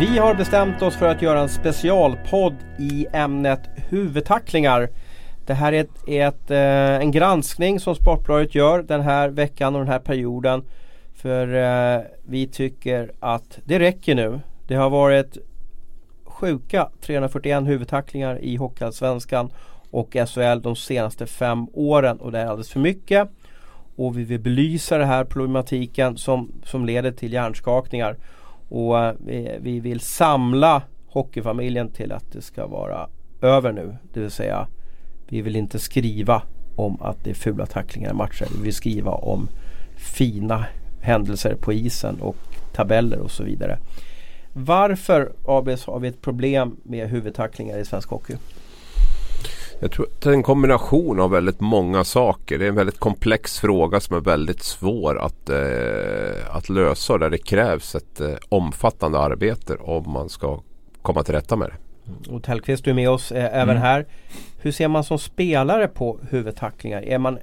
[0.00, 4.88] Vi har bestämt oss för att göra en specialpodd i ämnet huvudtacklingar.
[5.46, 9.80] Det här är, ett, ett, eh, en granskning som Sportbladet gör den här veckan och
[9.80, 10.64] den här perioden.
[11.14, 14.40] För eh, vi tycker att det räcker nu.
[14.66, 15.38] Det har varit
[16.24, 19.50] sjuka 341 huvudtacklingar i Hockeyallsvenskan
[19.90, 23.28] och SHL de senaste fem åren och det är alldeles för mycket.
[23.96, 28.16] Och vi vill belysa den här problematiken som, som leder till hjärnskakningar.
[28.68, 33.08] Och eh, vi, vi vill samla hockeyfamiljen till att det ska vara
[33.42, 33.96] över nu.
[34.12, 34.68] Det vill säga
[35.28, 36.42] vi vill inte skriva
[36.76, 38.46] om att det är fula tacklingar i matcher.
[38.56, 39.48] Vi vill skriva om
[39.96, 40.66] fina
[41.00, 42.36] händelser på isen och
[42.72, 43.78] tabeller och så vidare.
[44.52, 48.36] Varför ABS har vi ett problem med huvudtacklingar i svensk hockey?
[49.80, 52.58] Jag tror att det är en kombination av väldigt många saker.
[52.58, 57.18] Det är en väldigt komplex fråga som är väldigt svår att, eh, att lösa.
[57.18, 60.60] Där det krävs ett eh, omfattande arbete om man ska
[61.02, 62.30] komma till rätta med det.
[62.30, 63.82] Och Tellqvist, du är med oss eh, även mm.
[63.82, 64.06] här.
[64.58, 67.02] Hur ser man som spelare på huvudtacklingar?
[67.02, 67.38] Är man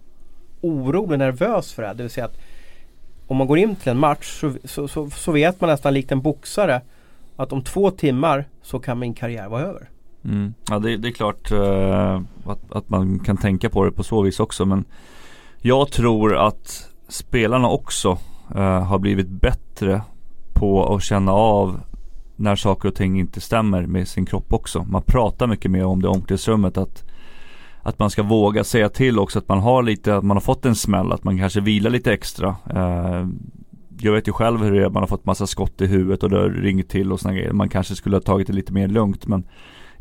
[0.61, 1.93] orolig, nervös för det?
[1.93, 2.39] Det vill säga att
[3.27, 6.11] om man går in till en match så, så, så, så vet man nästan likt
[6.11, 6.81] en boxare
[7.35, 9.89] att om två timmar så kan min karriär vara över.
[10.25, 10.53] Mm.
[10.69, 14.21] Ja det, det, är klart uh, att, att, man kan tänka på det på så
[14.21, 14.85] vis också men
[15.61, 18.17] Jag tror att spelarna också
[18.55, 20.01] uh, har blivit bättre
[20.53, 21.79] på att känna av
[22.35, 24.83] när saker och ting inte stämmer med sin kropp också.
[24.83, 27.03] Man pratar mycket mer om det i omklädningsrummet att
[27.85, 30.65] att man ska våga säga till också att man har lite, att man har fått
[30.65, 32.55] en smäll, att man kanske vilar lite extra.
[32.75, 33.27] Uh,
[33.99, 36.29] jag vet ju själv hur det är, man har fått massa skott i huvudet och
[36.29, 37.53] det har ringt till och sådana grejer.
[37.53, 39.43] Man kanske skulle ha tagit det lite mer lugnt men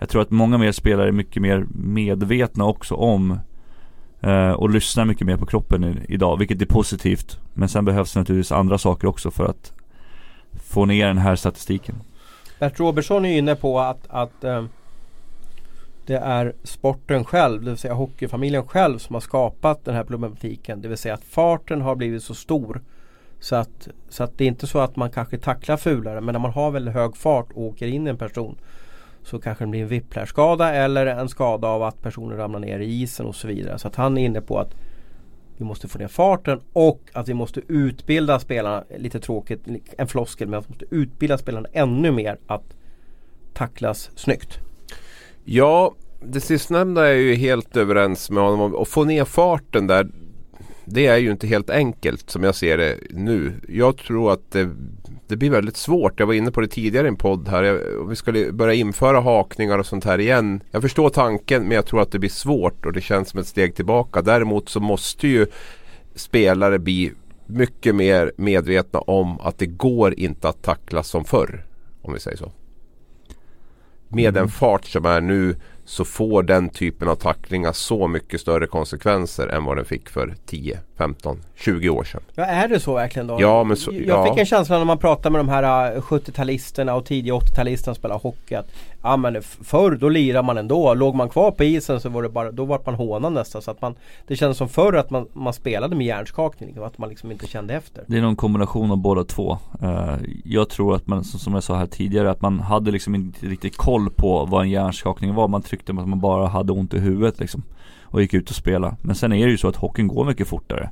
[0.02, 3.38] jag tror att många mer spelare är mycket mer medvetna också om
[4.20, 7.38] eh, och lyssnar mycket mer på kroppen i, idag, vilket är positivt.
[7.54, 9.72] Men sen behövs det naturligtvis andra saker också för att
[10.64, 11.94] få ner den här statistiken.
[12.58, 14.64] Bert Robertsson är inne på att, att eh,
[16.06, 20.82] det är sporten själv, det vill säga hockeyfamiljen själv som har skapat den här problematiken.
[20.82, 22.80] Det vill säga att farten har blivit så stor
[23.40, 26.40] så att, så att det är inte så att man kanske tacklar fulare men när
[26.40, 28.56] man har väldigt hög fart och åker in i en person
[29.24, 33.02] så kanske det blir en whiplash-skada eller en skada av att personen ramlar ner i
[33.02, 33.78] isen och så vidare.
[33.78, 34.74] Så att han är inne på att
[35.56, 39.60] vi måste få ner farten och att vi måste utbilda spelarna, lite tråkigt,
[39.98, 42.76] en floskel, men att vi måste utbilda spelarna ännu mer att
[43.52, 44.58] tacklas snyggt.
[45.44, 48.82] Ja, det sistnämnda är jag ju helt överens med honom om.
[48.82, 50.08] Att få ner farten där
[50.84, 53.52] det är ju inte helt enkelt som jag ser det nu.
[53.68, 54.70] Jag tror att det,
[55.32, 56.20] det blir väldigt svårt.
[56.20, 57.62] Jag var inne på det tidigare i en podd här.
[57.62, 60.62] Jag, vi skulle börja införa hakningar och sånt här igen.
[60.70, 63.46] Jag förstår tanken men jag tror att det blir svårt och det känns som ett
[63.46, 64.22] steg tillbaka.
[64.22, 65.46] Däremot så måste ju
[66.14, 67.12] spelare bli
[67.46, 71.64] mycket mer medvetna om att det går inte att tackla som förr.
[72.02, 72.52] Om vi säger så.
[74.08, 74.34] Med mm.
[74.34, 79.48] den fart som är nu så får den typen av tacklingar så mycket större konsekvenser
[79.48, 82.20] än vad den fick för 10, 15, 20 år sedan.
[82.34, 83.36] Ja är det så verkligen då?
[83.40, 84.26] Ja, men så, jag ja.
[84.26, 87.94] fick en känsla när man pratar med de här 70-talisterna äh, och tidiga 80-talisterna som
[87.94, 88.70] spelar hockey att
[89.02, 90.94] Ja men förr då lirade man ändå.
[90.94, 93.62] Låg man kvar på isen så var det bara, då var man hånad nästan.
[93.62, 93.94] Så att man,
[94.26, 97.46] det kändes som förr att man, man spelade med hjärnskakning och att man liksom inte
[97.46, 98.04] kände efter.
[98.06, 99.58] Det är någon kombination av båda två.
[99.82, 103.46] Uh, jag tror att man, som jag sa här tidigare, att man hade liksom inte
[103.46, 105.48] riktigt koll på vad en hjärnskakning var.
[105.48, 107.62] Man tryckte att man bara hade ont i huvudet liksom.
[108.02, 108.96] Och gick ut och spelade.
[109.02, 110.90] Men sen är det ju så att hockeyn går mycket fortare.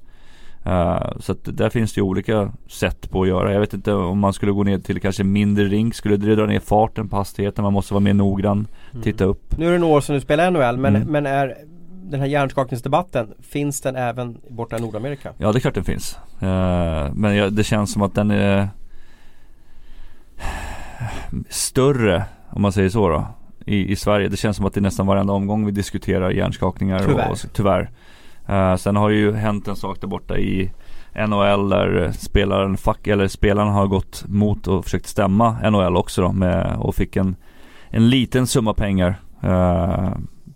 [0.66, 3.52] Uh, så att där finns det ju olika sätt på att göra.
[3.52, 5.94] Jag vet inte om man skulle gå ner till kanske mindre rink.
[5.94, 7.62] Skulle det dra ner farten på hastigheten?
[7.62, 8.66] Man måste vara mer noggrann.
[8.92, 9.02] Mm.
[9.02, 9.58] Titta upp.
[9.58, 11.08] Nu är det några år sedan du spelar NHL men, mm.
[11.08, 11.56] men är
[12.10, 15.32] den här hjärnskakningsdebatten, finns den även borta i Nordamerika?
[15.38, 16.18] Ja det är klart den finns.
[16.42, 18.68] Uh, men jag, det känns som att den är
[21.48, 23.26] större, om man säger så då.
[23.66, 24.28] I, I Sverige.
[24.28, 26.98] Det känns som att det är nästan varenda omgång vi diskuterar hjärnskakningar.
[26.98, 27.27] Tyvärr.
[27.27, 27.91] Och, och, tyvärr.
[28.51, 30.71] Uh, sen har ju hänt en sak där borta i
[31.28, 36.33] NHL där spelaren, fuck, eller spelaren har gått mot och försökt stämma NHL också då
[36.33, 37.36] med, och fick en,
[37.91, 40.10] en liten summa pengar uh,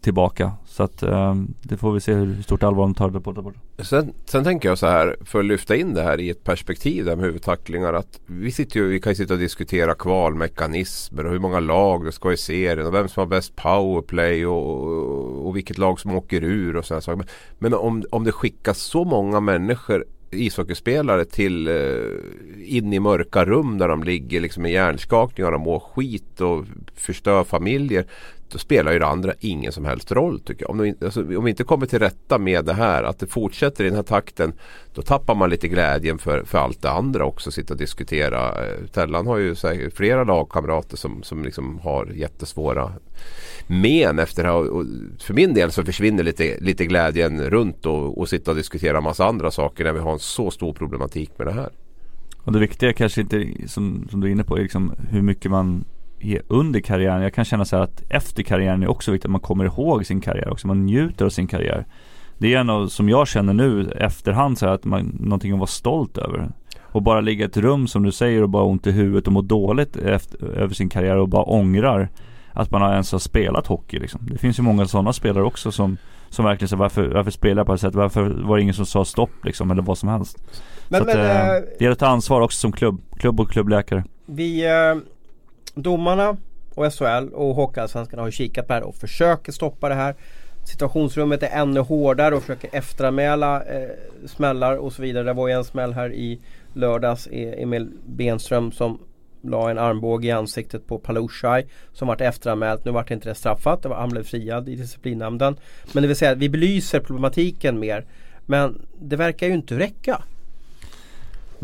[0.05, 0.53] tillbaka.
[0.67, 3.53] Så att eh, det får vi se hur stort allvar de tar det på.
[3.77, 6.45] Det sen, sen tänker jag så här för att lyfta in det här i ett
[6.45, 7.95] perspektiv där med huvudtacklingar.
[7.95, 12.05] Att vi, sitter ju, vi kan ju sitta och diskutera kvalmekanismer och hur många lag
[12.05, 16.01] det ska i serien och vem som har bäst powerplay och, och, och vilket lag
[16.01, 17.17] som åker ur och sådana saker.
[17.17, 17.27] Men,
[17.59, 20.05] men om, om det skickas så många människor
[20.35, 25.81] ishockeyspelare till eh, in i mörka rum där de ligger liksom i hjärnskakningar och mår
[25.81, 26.65] skit och
[26.95, 28.07] förstör familjer
[28.55, 30.71] då spelar ju det andra ingen som helst roll tycker jag.
[30.71, 33.85] Om, de, alltså, om vi inte kommer till rätta med det här, att det fortsätter
[33.85, 34.53] i den här takten,
[34.95, 38.65] då tappar man lite glädjen för, för allt det andra också, sitta och diskutera.
[38.67, 42.93] Eh, Tellan har ju här, flera lagkamrater som, som liksom har jättesvåra
[43.67, 44.71] men efter det här.
[44.71, 44.85] Och
[45.19, 49.27] för min del så försvinner lite, lite glädjen runt och, och sitta och diskutera massa
[49.27, 51.71] andra saker när vi har en så stor problematik med det här.
[52.45, 55.51] Och det viktiga kanske inte, som, som du är inne på, är liksom hur mycket
[55.51, 55.85] man
[56.49, 57.23] under karriären.
[57.23, 60.07] Jag kan känna så här att efter karriären är också viktigt att man kommer ihåg
[60.07, 60.67] sin karriär också.
[60.67, 61.87] Man njuter av sin karriär.
[62.39, 65.59] Det är en av, som jag känner nu efterhand så här att man, någonting att
[65.59, 66.51] vara stolt över.
[66.83, 69.33] Och bara ligga i ett rum som du säger och bara ont i huvudet och
[69.33, 72.09] må dåligt efter, över sin karriär och bara ångrar
[72.53, 74.21] att man ens har spelat hockey liksom.
[74.31, 75.97] Det finns ju många sådana spelare också som
[76.35, 77.95] som verkligen säger varför, varför spelar jag på det sättet?
[77.95, 80.39] Varför var det ingen som sa stopp liksom eller vad som helst?
[80.89, 83.51] Men, så men, att, äh, det gäller att ta ansvar också som klubb, klubb och
[83.51, 84.05] klubbläkare.
[84.27, 84.97] Vi, äh,
[85.75, 86.37] domarna
[86.75, 90.15] och SHL och Hockeyallsvenskan har kikat på det här och försöker stoppa det här.
[90.65, 93.89] Situationsrummet är ännu hårdare och försöker efteranmäla eh,
[94.27, 95.25] smällar och så vidare.
[95.25, 96.41] Det var ju en smäll här i
[96.73, 98.99] lördags, e- Emil Benström som
[99.43, 102.85] la en armbåge i ansiktet på Palushaj som vart efteranmält.
[102.85, 103.83] Nu vart inte det straffat.
[103.83, 105.57] Det var, han blev friad i disciplinnämnden.
[105.93, 108.07] Men det vill säga vi belyser problematiken mer.
[108.47, 110.23] Men det verkar ju inte räcka.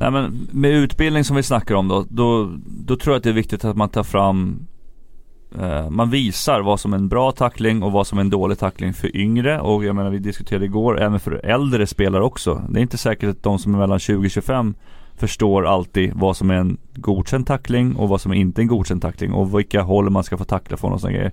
[0.01, 3.31] Nej men med utbildning som vi snackar om då, då, då tror jag att det
[3.31, 4.67] är viktigt att man tar fram
[5.59, 8.59] eh, Man visar vad som är en bra tackling och vad som är en dålig
[8.59, 12.63] tackling för yngre och jag menar vi diskuterade igår även för äldre spelare också.
[12.69, 14.75] Det är inte säkert att de som är mellan 20 och 25
[15.17, 19.03] förstår alltid vad som är en godkänd tackling och vad som är inte en godkänd
[19.03, 21.33] tackling och vilka håll man ska få tackla från och sådana grejer.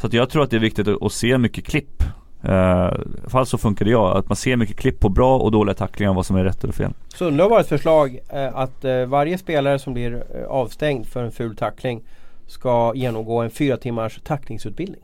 [0.00, 2.02] Så att jag tror att det är viktigt att, att se mycket klipp.
[2.42, 5.08] Eh, uh, I alla fall så funkar det jag, att man ser mycket klipp på
[5.08, 6.92] bra och dåliga tacklingar vad som är rätt eller fel.
[7.08, 11.56] Sundlöv har ett förslag uh, att uh, varje spelare som blir avstängd för en ful
[11.56, 12.02] tackling
[12.46, 15.00] ska genomgå en fyra timmars tacklingsutbildning.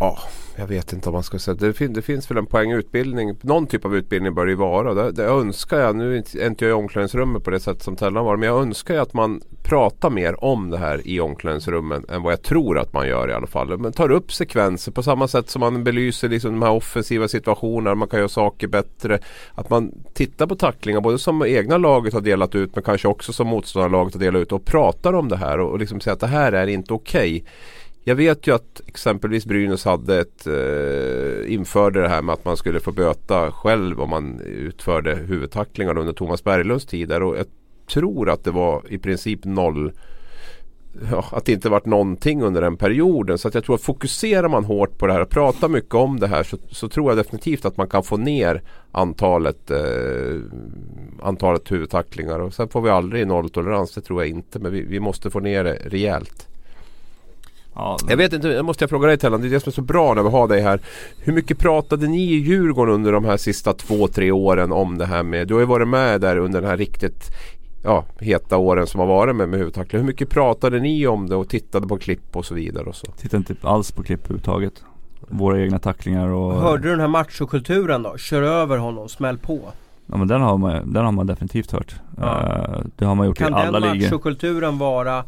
[0.00, 0.18] Ja,
[0.56, 1.54] jag vet inte om man ska säga.
[1.54, 3.36] Det, fin det finns väl en poängutbildning.
[3.40, 4.94] Någon typ av utbildning bör det ju vara.
[4.94, 5.96] Det, det önskar jag.
[5.96, 8.36] Nu är inte jag i omklädningsrummet på det sätt som Tellan var.
[8.36, 12.04] Men jag önskar ju att man pratar mer om det här i omklädningsrummen.
[12.08, 13.78] Än vad jag tror att man gör i alla fall.
[13.78, 17.94] Men tar upp sekvenser på samma sätt som man belyser liksom de här offensiva situationerna.
[17.94, 19.18] Man kan göra saker bättre.
[19.54, 23.32] Att man tittar på tacklingar både som egna laget har delat ut men kanske också
[23.32, 24.52] som motståndarlaget har delat ut.
[24.52, 27.36] Och pratar om det här och, och liksom säger att det här är inte okej.
[27.36, 27.52] Okay.
[28.04, 32.56] Jag vet ju att exempelvis Brynäs hade ett, eh, införde det här med att man
[32.56, 37.22] skulle få böta själv om man utförde huvudtacklingar under Thomas Berglunds tid där.
[37.22, 37.46] Och jag
[37.92, 39.92] tror att det var i princip noll
[41.10, 43.38] Ja, att det inte varit någonting under den perioden.
[43.38, 46.20] Så att jag tror att fokuserar man hårt på det här och pratar mycket om
[46.20, 48.62] det här så, så tror jag definitivt att man kan få ner
[48.92, 50.40] antalet, eh,
[51.22, 52.38] antalet huvudtacklingar.
[52.38, 54.58] Och sen får vi aldrig nolltolerans, det tror jag inte.
[54.58, 56.48] Men vi, vi måste få ner det rejält.
[57.74, 59.74] Ja, Jag vet inte, jag måste jag fråga dig Tellan, det är det som är
[59.74, 60.80] så bra när vi har dig här.
[61.18, 65.06] Hur mycket pratade ni i Djurgården under de här sista två, tre åren om det
[65.06, 67.30] här med, du har ju varit med där under den här riktigt
[67.84, 70.00] ja, heta åren som har varit med, med huvudtackling.
[70.00, 72.84] Hur mycket pratade ni om det och tittade på klipp och så vidare?
[72.84, 73.06] Och så?
[73.06, 74.84] Tittade inte alls på klipp överhuvudtaget.
[75.28, 76.52] Våra egna tacklingar och...
[76.52, 78.16] Hörde du den här machokulturen då?
[78.16, 79.60] Kör över honom, smäll på.
[80.06, 81.94] Ja men den har man, den har man definitivt hört.
[82.20, 82.26] Ja.
[82.26, 83.80] Uh, det har man gjort kan i alla ligor.
[83.80, 85.24] Kan den machokulturen vara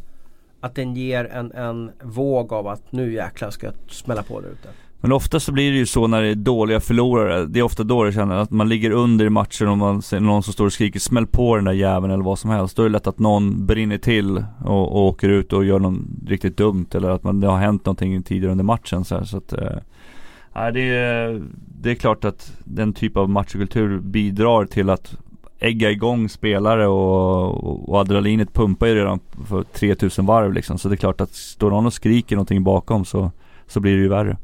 [0.64, 4.48] att den ger en, en våg av att nu jäklar ska jag smälla på där
[4.48, 4.68] ute.
[5.00, 7.46] Men ofta så blir det ju så när det är dåliga förlorare.
[7.46, 10.20] Det är ofta då det känner att man ligger under i matchen och man ser
[10.20, 12.76] någon som står och skriker smäll på den där jäveln eller vad som helst.
[12.76, 15.98] Då är det lätt att någon brinner till och, och åker ut och gör något
[16.26, 19.36] riktigt dumt eller att man, det har hänt någonting tidigare under matchen så, här, så
[19.36, 21.42] att eh, det, är,
[21.80, 25.16] det är klart att den typ av matchkultur bidrar till att
[25.64, 30.78] ägga igång spelare och, och adrenalinet pumpar ju redan för 3000 varv liksom.
[30.78, 33.30] Så det är klart att står någon och skriker någonting bakom så,
[33.66, 34.36] så blir det ju värre.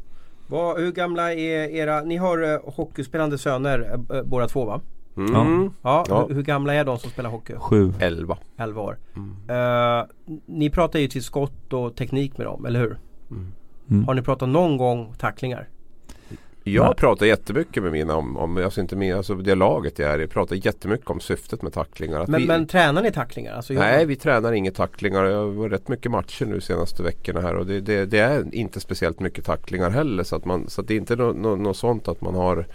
[0.46, 4.80] Vad, hur gamla är era, ni har uh, hockeyspelande söner uh, båda två va?
[5.16, 5.32] Mm.
[5.34, 5.70] Ja.
[5.82, 6.26] ja, ja.
[6.28, 7.54] Hur, hur, gamla är de som spelar hockey?
[7.58, 7.92] Sju.
[8.00, 8.38] Elva.
[8.56, 8.98] Elva år.
[9.16, 10.00] Mm.
[10.00, 10.06] Uh,
[10.46, 12.98] ni pratar ju till skott och teknik med dem, eller hur?
[13.30, 13.52] Mm.
[13.90, 14.04] mm.
[14.04, 15.68] Har ni pratat någon gång tacklingar?
[16.74, 16.94] Jag Nej.
[16.94, 20.26] pratar jättemycket med mina om, om alltså inte med, alltså det laget jag är i.
[20.26, 22.24] pratar jättemycket om syftet med tacklingar.
[22.28, 23.54] Men, vi, men tränar ni tacklingar?
[23.54, 25.24] Alltså nej, vi tränar inga tacklingar.
[25.24, 28.54] Jag har varit rätt mycket matcher nu senaste veckorna här och det, det, det är
[28.54, 30.24] inte speciellt mycket tacklingar heller.
[30.24, 32.66] Så, att man, så att det är inte något no, no sånt att man har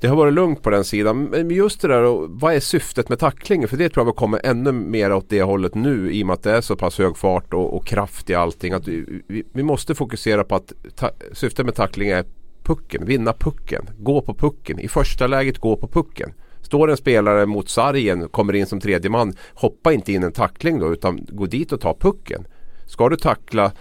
[0.00, 1.24] det har varit lugnt på den sidan.
[1.24, 3.68] Men just det där, vad är syftet med tacklingen?
[3.68, 6.42] För det tror jag kommer ännu mer åt det hållet nu i och med att
[6.42, 8.72] det är så pass hög fart och, och kraft i allting.
[8.72, 12.24] Att vi, vi, vi måste fokusera på att ta, syftet med tackling är
[12.66, 14.78] pucken, vinna pucken, gå på pucken.
[14.78, 16.32] I första läget gå på pucken.
[16.62, 20.78] Står en spelare mot sargen, kommer in som tredje man, hoppa inte in en tackling
[20.78, 22.46] då utan gå dit och ta pucken.
[22.86, 23.72] Ska du tackla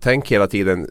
[0.00, 0.90] tänk hela tiden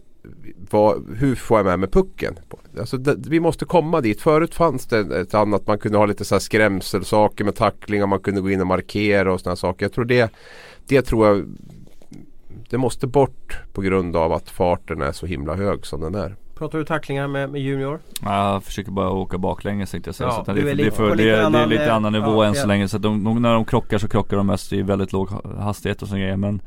[0.72, 2.40] vad, hur får jag med mig pucken?
[2.80, 4.22] Alltså det, vi måste komma dit.
[4.22, 8.20] Förut fanns det ett annat, man kunde ha lite så här skrämselsaker med tacklingar, man
[8.20, 9.86] kunde gå in och markera och sådana saker.
[9.86, 10.32] Jag tror det,
[10.88, 11.46] det tror jag
[12.70, 16.36] det måste bort på grund av att farten är så himla hög som den är.
[16.56, 18.00] Pratar du tacklingar med, med Junior?
[18.22, 20.30] Jag försöker bara åka baklänges tänkte jag säga.
[20.30, 22.48] Ja, så det, är det, för, det, lite är- det är eh, annan nivå ja,
[22.48, 22.62] än ja.
[22.62, 22.88] så länge.
[22.88, 26.24] Så de, när de krockar så krockar de mest i väldigt låg hastighet och sådana
[26.24, 26.38] grejer.
[26.38, 26.62] Men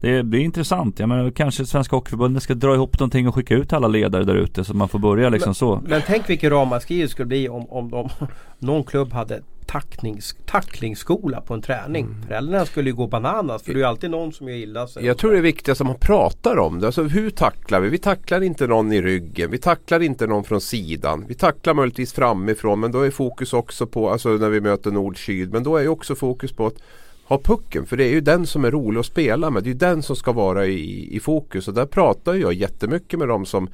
[0.00, 0.98] det blir intressant.
[0.98, 4.34] Jag menar kanske Svenska Hockeyförbundet ska dra ihop någonting och skicka ut alla ledare där
[4.34, 5.80] ute så man får börja liksom så.
[5.86, 8.08] Men tänk vilken ramaskri det skulle bli om, om de,
[8.58, 9.42] någon klubb hade
[9.74, 12.06] tacknings, tacklingsskola på en träning.
[12.06, 12.22] Mm.
[12.22, 15.06] Föräldrarna skulle ju gå bananas för det är ju alltid någon som gör illa sig.
[15.06, 16.86] Jag tror det är viktigast att man pratar om det.
[16.86, 17.88] Alltså hur tacklar vi?
[17.88, 19.50] Vi tacklar inte någon i ryggen.
[19.50, 21.24] Vi tacklar inte någon från sidan.
[21.28, 25.52] Vi tacklar möjligtvis framifrån men då är fokus också på, alltså när vi möter nord-syd,
[25.52, 26.82] men då är ju också fokus på att
[27.24, 27.86] ha pucken.
[27.86, 29.62] För det är ju den som är rolig att spela med.
[29.62, 31.68] Det är ju den som ska vara i, i fokus.
[31.68, 33.68] Och där pratar jag jättemycket med dem som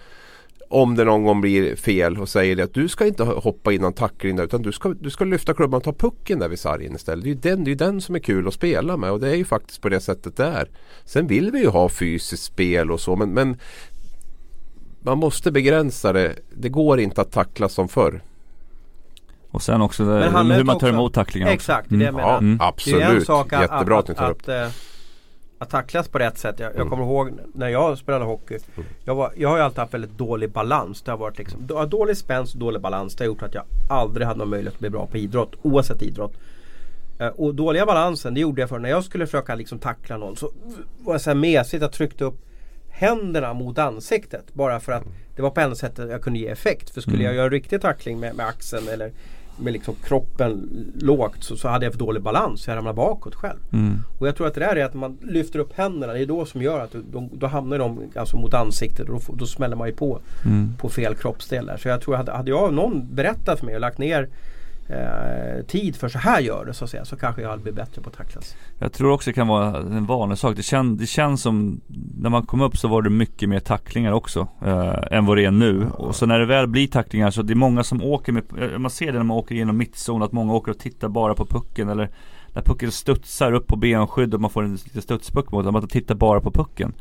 [0.73, 3.81] om det någon gång blir fel och säger det att du ska inte hoppa in
[3.81, 6.59] någon tackling där utan du ska, du ska lyfta klubban och ta pucken där vid
[6.59, 7.25] sargen istället.
[7.25, 9.21] Det är ju den, det är ju den som är kul att spela med och
[9.21, 10.69] det är ju faktiskt på det sättet det är.
[11.05, 13.57] Sen vill vi ju ha fysiskt spel och så men, men
[15.03, 16.33] man måste begränsa det.
[16.57, 18.23] Det går inte att tackla som förr.
[19.51, 22.17] Och sen också det, handlar hur man tar också- emot tacklingar Exakt, det är också.
[22.17, 22.29] det jag Mm.
[22.29, 22.33] menar.
[22.33, 22.59] Ja, Mm.
[22.59, 23.21] Det är absolut.
[23.21, 24.43] en sak att, Jättebra att, att ni tar att, upp.
[24.43, 24.69] att, eh,
[25.61, 26.59] att tacklas på rätt sätt.
[26.59, 26.89] Jag, jag Mm.
[26.91, 28.59] kommer ihåg när jag spelade hockey.
[29.05, 31.03] Jag, var, jag har ju alltid haft väldigt dålig balans.
[31.03, 33.15] Det har varit liksom, då- dålig spänst och dålig balans.
[33.17, 35.53] Det har gjort att jag aldrig hade någon möjlighet att bli bra på idrott.
[35.63, 36.33] Oavsett idrott.
[37.19, 40.37] Eh, Och dåliga balansen det gjorde jag för när jag skulle försöka liksom tackla någon
[40.37, 40.53] så
[41.01, 41.83] var jag så här mesigt.
[41.83, 42.39] Jag tryckte upp
[42.89, 44.55] händerna mot ansiktet.
[44.55, 45.03] Bara för att
[45.37, 46.91] det var på enda sättet jag kunde ge effekt.
[46.91, 47.27] För skulle Mm.
[47.27, 49.13] jag göra en riktig tackling med, med axeln eller
[49.61, 50.69] med liksom kroppen
[51.01, 52.67] lågt så, så hade jag för dålig balans.
[52.69, 53.59] Jag ramlade bakåt själv.
[53.73, 53.99] Mm.
[54.19, 56.13] Och jag tror att det där är att man lyfter upp händerna.
[56.13, 59.35] Det är då som gör att de, då hamnar de alltså mot ansiktet och då,
[59.35, 60.75] då smäller man ju på Mm.
[60.79, 61.77] på fel kroppsdel där.
[61.77, 64.29] Så jag tror att hade jag någon berättat för mig och lagt ner
[64.91, 67.77] eh, tid för så här gör det så att säga så kanske jag hade blivit
[67.77, 68.57] bättre på att tacklas.
[68.79, 70.57] Jag tror också det kan vara en vanlig sak.
[70.57, 71.81] Det, kän, det känns som
[72.17, 75.45] när man kom upp så var det mycket mer tacklingar också eh, än vad det
[75.45, 75.87] är nu.
[75.91, 78.79] Och så när det väl blir tacklingar så det är många som åker med, eh,
[78.79, 81.47] man ser det när man åker genom mittzon att många åker och tittar bara på
[81.47, 82.11] pucken eller
[82.55, 85.89] när pucken studsar upp på benskydd och man får en liten studspuck mot den, man
[85.89, 86.95] tittar bara på pucken.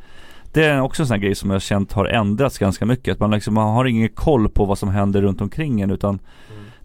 [0.54, 3.14] Det är också en sån här grej som jag har känt har ändrats ganska mycket.
[3.14, 6.20] Att man liksom man har ingen koll på vad som händer runt omkring en utan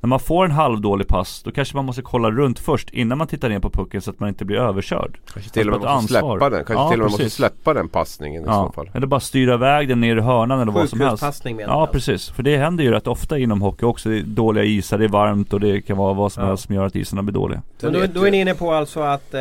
[0.05, 3.27] när man får en halvdålig pass då kanske man måste kolla runt först innan man
[3.27, 5.19] tittar ner på pucken så att man inte blir överkörd.
[5.33, 6.39] Kanske till och med Alltså, måste ett ansvar.
[6.39, 6.65] släppa den.
[6.65, 8.91] Kanske Ja, till och med måste släppa den passningen i så Ja, fall.
[8.95, 11.13] eller bara styra iväg den ner i hörnan eller vad som helst.
[11.13, 14.09] Sjukhuspassning menar Ja precis, för det händer ju rätt ofta inom hockey också.
[14.09, 16.49] Det är dåliga isar, det är varmt och det kan vara vad som Ja.
[16.49, 17.63] helst som gör att isarna blir dåliga.
[17.81, 19.41] Men då, då är ni inne på alltså att eh,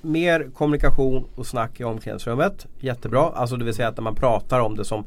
[0.00, 2.66] mer kommunikation och snack i omklädningsrummet.
[2.80, 3.30] Jättebra.
[3.34, 5.04] Alltså det vill säga att när man pratar om det som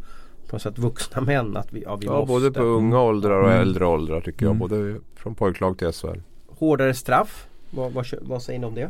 [0.49, 1.57] på något sätt vuxna män.
[1.57, 2.27] Att vi, ja, vi Ja, måste.
[2.27, 3.61] både på unga åldrar och Mm.
[3.61, 4.55] äldre åldrar tycker jag.
[4.55, 4.59] Mm.
[4.59, 6.19] Både från pojklag till SHL.
[6.59, 7.47] Hårdare straff.
[7.69, 8.89] Vad, vad, vad säger ni om det?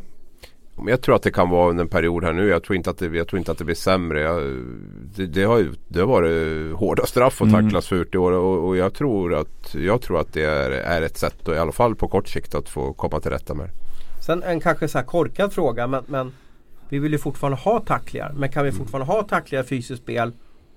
[0.88, 2.48] Jag tror att det kan vara en period här nu.
[2.48, 4.22] Jag tror inte att det, jag tror inte att det blir sämre.
[4.22, 4.44] Jag,
[5.16, 7.64] det, det, har det har varit hårda straff och Mm.
[7.64, 8.32] tacklas fult i år.
[8.32, 11.58] Och, och jag, tror att, jag tror att det är, är ett sätt, och i
[11.58, 13.72] alla fall på kort sikt, att få komma till rätta med det.
[14.24, 16.32] Sen en kanske så här korkad fråga men, men
[16.90, 18.34] vi vill ju fortfarande ha tacklingar.
[18.38, 20.32] Men kan vi fortfarande ha tacklingar i fysiskt spel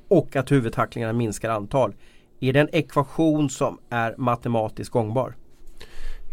[0.08, 1.94] och att huvudtacklingarna minskar antal?
[2.40, 5.34] Är det en ekvation som är matematiskt gångbar?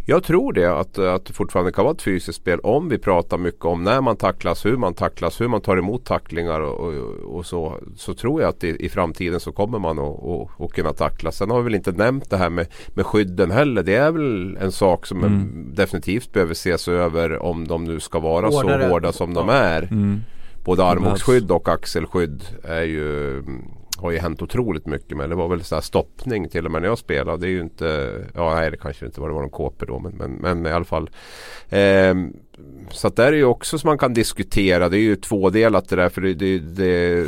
[0.08, 3.38] Jag tror det att, att det fortfarande kan vara ett fysiskt spel om vi pratar
[3.38, 6.94] mycket om när man tacklas, hur man tacklas, hur man tar emot tacklingar och, och,
[7.36, 7.79] och så.
[7.96, 11.32] Så tror jag att i, i framtiden så kommer man att, kunna tackla.
[11.32, 13.84] Sen har vi väl inte nämnt det här med, med skydden heller.
[13.84, 15.72] Det är väl en sak som Mm.
[15.75, 18.84] definitivt behöver ses över om de nu ska vara Hårdare.
[18.84, 19.82] så hårda som de är.
[19.82, 20.22] Mm.
[20.65, 23.43] Både armbågsskydd och axelskydd är ju,
[23.98, 25.29] har ju hänt otroligt mycket med.
[25.29, 27.38] Det var väl så stoppning till och med när jag spelade.
[27.38, 30.00] Det är ju inte, ja nej det kanske inte var, det var någon KP då
[30.00, 31.10] men, men, men i alla fall.
[31.69, 32.34] Ehm,
[32.89, 34.89] så att där är ju också som man kan diskutera.
[34.89, 37.27] Det är ju tvådelat det där för det, det, det,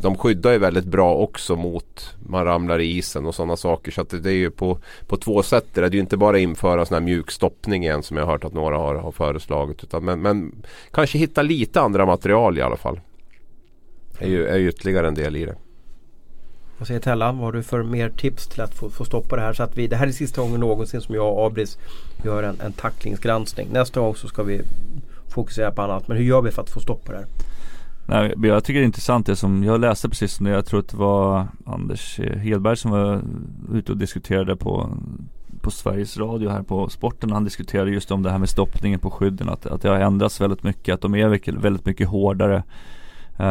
[0.00, 3.92] de skyddar ju väldigt bra också mot man ramlar i isen och sådana saker.
[3.92, 5.66] Så att det, är ju på, på två sätt.
[5.72, 8.44] Det är ju inte bara införa sån här mjuk stoppning igen som jag har hört
[8.44, 9.84] att några har, har föreslagit.
[9.84, 10.52] Utan, men, men
[10.90, 13.00] kanske hitta lite andra material i alla fall.
[14.18, 15.56] är ju, är ytterligare en del i det.
[16.78, 17.38] Vad säger Tellan?
[17.38, 19.52] Vad har du för mer tips till att få, få stoppa det här?
[19.52, 21.78] Så att vi, det här är sista gången någonsin som jag och Abris
[22.24, 23.68] gör en, en tacklingsgranskning.
[23.72, 24.60] Nästa gång så ska vi
[25.28, 26.08] fokusera på annat.
[26.08, 27.26] Men hur gör vi för att få stopp på det här?
[28.10, 30.50] Nej, jag tycker det är intressant det som jag läste precis nu.
[30.50, 30.56] det.
[30.56, 33.22] Jag tror att det var Anders Hedberg som var
[33.72, 34.90] ute och diskuterade på,
[35.60, 37.32] på Sveriges Radio här på sporten.
[37.32, 39.48] Han diskuterade just om det här med stoppningen på skydden.
[39.48, 40.94] Att, att det har ändrats väldigt mycket.
[40.94, 41.28] Att de är
[41.60, 42.62] väldigt- mycket hårdare.
[43.40, 43.46] Uh,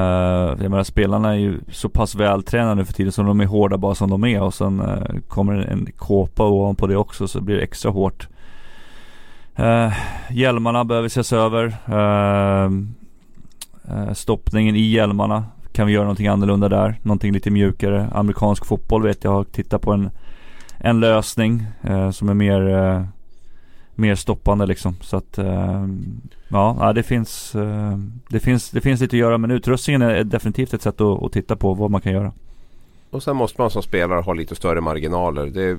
[0.64, 3.78] jag menar spelarna är ju så pass vältränade nu för tiden så de är hårda
[3.78, 7.56] bara som de är och sen uh, kommer en kåpa ovanpå det också så blir
[7.56, 8.28] det extra hårt.
[9.60, 9.94] Uh,
[10.32, 11.78] hjälmarna behöver ses över.
[13.90, 15.46] Eh, stoppningen i hjälmarna.
[15.72, 17.00] Kan vi göra någonting annorlunda där?
[17.02, 18.10] Någonting lite mjukare.
[18.14, 20.10] Amerikansk fotboll vet jag har tittat på en,
[20.78, 23.04] en lösning eh, som är mer eh,
[23.98, 24.96] mer stoppande liksom.
[25.02, 25.88] Så att eh,
[26.48, 27.98] ja, det finns, eh,
[28.30, 31.32] det finns, det finns lite att göra men utrustningen är definitivt ett sätt att, att
[31.32, 32.32] titta på vad man kan göra.
[33.10, 35.46] Och sen måste man som spelare ha lite större marginaler.
[35.46, 35.78] Det,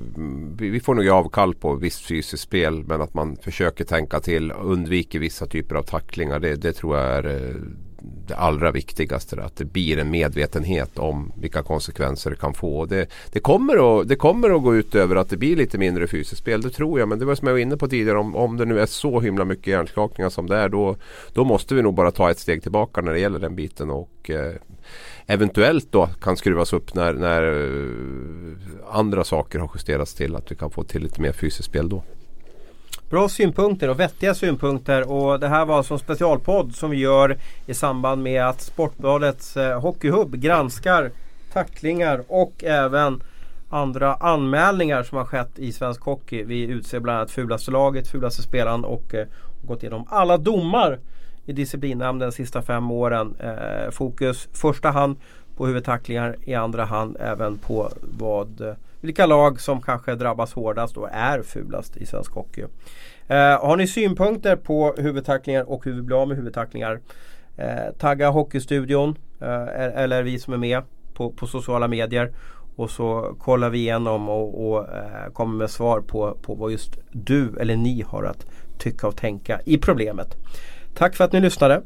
[0.70, 4.72] vi får nog avkall på visst fysiskt spel men att man försöker tänka till och
[4.72, 6.38] undviker vissa typer av tacklingar.
[6.38, 7.54] Det, det tror jag är
[8.00, 9.42] det allra viktigaste.
[9.42, 12.86] Att det blir en medvetenhet om vilka konsekvenser det kan få.
[12.86, 16.06] Det, det, kommer att, det kommer att gå ut över att det blir lite mindre
[16.06, 16.62] fysiskt spel.
[16.62, 17.08] Det tror jag.
[17.08, 18.18] Men det var som jag var inne på tidigare.
[18.18, 20.68] Om, om det nu är så himla mycket hjärnskakningar som det är.
[20.68, 20.96] Då,
[21.32, 23.90] då måste vi nog bara ta ett steg tillbaka när det gäller den biten.
[23.90, 24.52] Och eh,
[25.26, 30.36] eventuellt då kan skruvas upp när, när eh, andra saker har justerats till.
[30.36, 32.02] Att vi kan få till lite mer fysiskt spel då.
[33.10, 37.36] Bra synpunkter och vettiga synpunkter och det här var alltså en specialpodd som vi gör
[37.66, 41.10] i samband med att Sportbladets eh, Hockeyhub granskar
[41.52, 43.22] tacklingar och även
[43.68, 46.44] andra anmälningar som har skett i svensk hockey.
[46.44, 49.26] Vi utser bland annat fulaste laget, fulaste spelaren och eh,
[49.62, 50.98] gått igenom alla domar
[51.46, 53.34] i disciplinnämnden de sista fem åren.
[53.40, 55.16] Eh, fokus första hand
[55.56, 60.96] på huvudtacklingar, i andra hand även på vad eh, vilka lag som kanske drabbas hårdast
[60.96, 62.64] och är fulast i svensk hockey.
[63.28, 67.00] Eh, har ni synpunkter på huvudtacklingar och hur vi blir av med huvudtacklingar?
[67.56, 70.82] Eh, tagga Hockeystudion eh, e-, eller vi som är med
[71.14, 72.32] på, på sociala medier.
[72.76, 76.98] Och så kollar vi igenom och, och eh, kommer med svar på, på vad just
[77.12, 78.46] du eller ni har att
[78.78, 80.36] tycka och tänka i problemet.
[80.94, 81.82] Tack för att ni lyssnade.